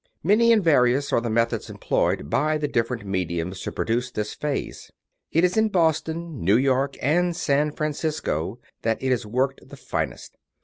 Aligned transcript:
Many 0.23 0.51
and 0.51 0.63
various 0.63 1.13
are 1.13 1.21
the 1.21 1.29
methods 1.29 1.69
employed 1.69 2.27
by 2.27 2.57
the 2.57 2.67
differ 2.67 2.95
ent" 2.95 3.05
mediums 3.05 3.67
*' 3.67 3.67
in 3.67 3.71
producing 3.73 4.13
this 4.15 4.33
phase. 4.33 4.91
It 5.31 5.43
is 5.43 5.55
in 5.57 5.69
Boston, 5.69 6.43
New 6.43 6.57
York, 6.57 6.97
and 7.03 7.35
San 7.35 7.69
Francisco 7.69 8.57
that 8.81 8.97
it 9.03 9.11
is 9.11 9.27
worked 9.27 9.69
the 9.69 9.77
finest. 9.77 10.37